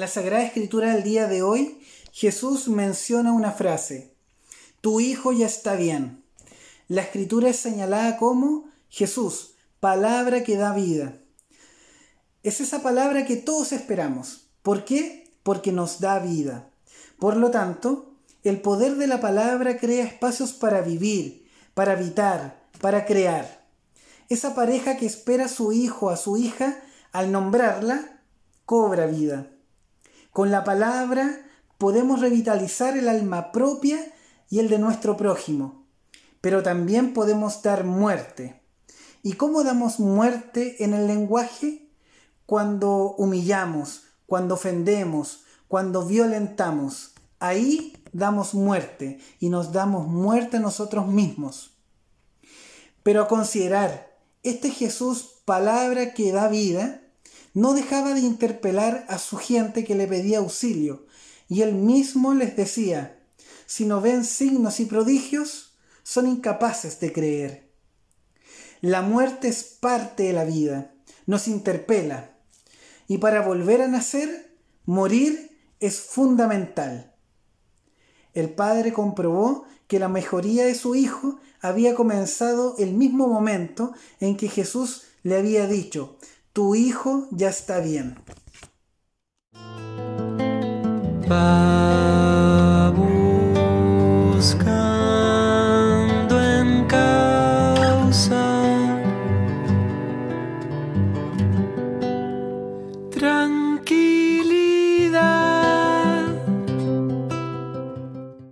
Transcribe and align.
la 0.00 0.08
Sagrada 0.08 0.44
Escritura 0.44 0.92
del 0.92 1.02
día 1.02 1.26
de 1.26 1.42
hoy, 1.42 1.80
Jesús 2.12 2.68
menciona 2.68 3.32
una 3.32 3.52
frase, 3.52 4.14
tu 4.80 5.00
hijo 5.00 5.32
ya 5.32 5.46
está 5.46 5.74
bien. 5.74 6.22
La 6.88 7.02
Escritura 7.02 7.48
es 7.48 7.56
señalada 7.56 8.16
como 8.18 8.68
Jesús, 8.88 9.54
palabra 9.80 10.44
que 10.44 10.56
da 10.56 10.72
vida. 10.72 11.18
Es 12.42 12.60
esa 12.60 12.82
palabra 12.82 13.24
que 13.24 13.36
todos 13.36 13.72
esperamos. 13.72 14.48
¿Por 14.62 14.84
qué? 14.84 15.30
Porque 15.42 15.72
nos 15.72 16.00
da 16.00 16.18
vida. 16.18 16.70
Por 17.18 17.36
lo 17.36 17.50
tanto, 17.50 18.12
el 18.44 18.60
poder 18.60 18.96
de 18.96 19.06
la 19.06 19.20
palabra 19.20 19.78
crea 19.78 20.04
espacios 20.04 20.52
para 20.52 20.82
vivir, 20.82 21.48
para 21.74 21.92
habitar, 21.92 22.62
para 22.80 23.04
crear. 23.04 23.66
Esa 24.28 24.54
pareja 24.54 24.96
que 24.96 25.06
espera 25.06 25.46
a 25.46 25.48
su 25.48 25.72
hijo, 25.72 26.10
a 26.10 26.16
su 26.16 26.36
hija, 26.36 26.80
al 27.12 27.32
nombrarla, 27.32 28.20
cobra 28.64 29.06
vida. 29.06 29.50
Con 30.36 30.50
la 30.50 30.64
palabra 30.64 31.40
podemos 31.78 32.20
revitalizar 32.20 32.94
el 32.94 33.08
alma 33.08 33.52
propia 33.52 33.98
y 34.50 34.58
el 34.58 34.68
de 34.68 34.78
nuestro 34.78 35.16
prójimo, 35.16 35.86
pero 36.42 36.62
también 36.62 37.14
podemos 37.14 37.62
dar 37.62 37.84
muerte. 37.84 38.60
¿Y 39.22 39.32
cómo 39.32 39.64
damos 39.64 39.98
muerte 39.98 40.84
en 40.84 40.92
el 40.92 41.06
lenguaje? 41.06 41.88
Cuando 42.44 43.14
humillamos, 43.16 44.02
cuando 44.26 44.56
ofendemos, 44.56 45.44
cuando 45.68 46.04
violentamos. 46.04 47.14
Ahí 47.38 47.96
damos 48.12 48.52
muerte 48.52 49.18
y 49.40 49.48
nos 49.48 49.72
damos 49.72 50.06
muerte 50.06 50.58
a 50.58 50.60
nosotros 50.60 51.06
mismos. 51.06 51.78
Pero 53.02 53.22
a 53.22 53.28
considerar, 53.28 54.14
este 54.42 54.70
Jesús, 54.70 55.40
palabra 55.46 56.12
que 56.12 56.30
da 56.30 56.48
vida, 56.48 57.05
no 57.56 57.72
dejaba 57.72 58.12
de 58.12 58.20
interpelar 58.20 59.06
a 59.08 59.16
su 59.18 59.38
gente 59.38 59.82
que 59.82 59.94
le 59.94 60.06
pedía 60.06 60.40
auxilio, 60.40 61.06
y 61.48 61.62
él 61.62 61.72
mismo 61.72 62.34
les 62.34 62.54
decía, 62.54 63.18
si 63.64 63.86
no 63.86 64.02
ven 64.02 64.26
signos 64.26 64.78
y 64.78 64.84
prodigios, 64.84 65.74
son 66.02 66.26
incapaces 66.26 67.00
de 67.00 67.14
creer. 67.14 67.72
La 68.82 69.00
muerte 69.00 69.48
es 69.48 69.64
parte 69.64 70.24
de 70.24 70.34
la 70.34 70.44
vida, 70.44 70.92
nos 71.24 71.48
interpela, 71.48 72.36
y 73.08 73.16
para 73.18 73.40
volver 73.40 73.80
a 73.80 73.88
nacer, 73.88 74.54
morir 74.84 75.58
es 75.80 75.98
fundamental. 75.98 77.14
El 78.34 78.50
padre 78.50 78.92
comprobó 78.92 79.64
que 79.86 79.98
la 79.98 80.08
mejoría 80.08 80.66
de 80.66 80.74
su 80.74 80.94
hijo 80.94 81.38
había 81.62 81.94
comenzado 81.94 82.76
el 82.76 82.92
mismo 82.92 83.28
momento 83.28 83.94
en 84.20 84.36
que 84.36 84.50
Jesús 84.50 85.04
le 85.22 85.36
había 85.36 85.66
dicho, 85.66 86.18
tu 86.56 86.74
hijo 86.74 87.28
ya 87.32 87.50
está 87.50 87.80
bien. 87.80 88.16